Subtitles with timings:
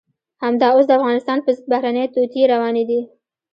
[0.43, 3.01] همدا اوس د افغانستان په ضد بهرنۍ توطئې روانې دي.